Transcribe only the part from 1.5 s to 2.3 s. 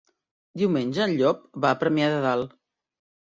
va a Premià de